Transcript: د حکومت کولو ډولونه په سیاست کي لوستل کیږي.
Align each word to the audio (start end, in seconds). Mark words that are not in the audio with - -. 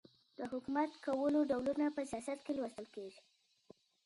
د 0.37 0.39
حکومت 0.51 0.91
کولو 1.05 1.39
ډولونه 1.49 1.85
په 1.95 2.01
سیاست 2.11 2.39
کي 2.45 2.51
لوستل 2.57 2.85
کیږي. 2.95 3.21